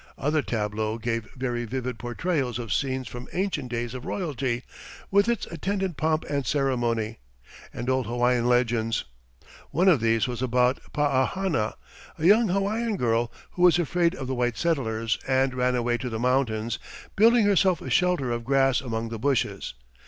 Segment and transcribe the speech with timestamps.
[0.17, 4.63] Other tableaux gave very vivid portrayals of scenes from ancient days of royalty,
[5.11, 7.19] with its attendant pomp and ceremony,
[7.71, 9.05] and old Hawaiian legends.
[9.69, 11.75] One of these was about Paahana,
[12.17, 16.09] a young Hawaiian girl, who was afraid of the white settlers, and ran away to
[16.09, 16.79] the mountains,
[17.15, 19.75] building herself a shelter of grass among the bushes.